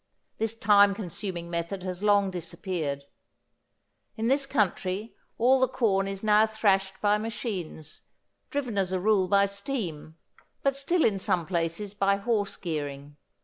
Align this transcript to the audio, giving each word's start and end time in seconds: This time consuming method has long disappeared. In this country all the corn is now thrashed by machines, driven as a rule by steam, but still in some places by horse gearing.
This 0.39 0.55
time 0.55 0.95
consuming 0.95 1.51
method 1.51 1.83
has 1.83 2.01
long 2.01 2.31
disappeared. 2.31 3.03
In 4.15 4.29
this 4.29 4.47
country 4.47 5.13
all 5.37 5.59
the 5.59 5.67
corn 5.67 6.07
is 6.07 6.23
now 6.23 6.47
thrashed 6.47 6.99
by 7.01 7.19
machines, 7.19 8.01
driven 8.49 8.79
as 8.79 8.91
a 8.91 8.99
rule 8.99 9.27
by 9.27 9.45
steam, 9.45 10.17
but 10.63 10.75
still 10.75 11.05
in 11.05 11.19
some 11.19 11.45
places 11.45 11.93
by 11.93 12.15
horse 12.15 12.55
gearing. 12.57 13.17